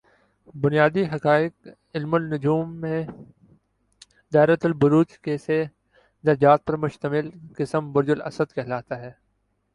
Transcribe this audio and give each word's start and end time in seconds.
بنیادی 0.55 1.03
حقائق 1.03 1.67
علم 1.95 2.15
نجوم 2.23 2.75
میں 2.81 3.01
دائرۃ 4.31 4.63
البروج 4.63 5.17
کے 5.19 5.37
سے 5.37 5.63
درجات 6.23 6.65
پر 6.65 6.77
مشمل 6.77 7.29
قسم 7.57 7.91
برج 7.91 8.11
اسد 8.25 8.53
کہلاتا 8.55 8.99
ہے 8.99 9.11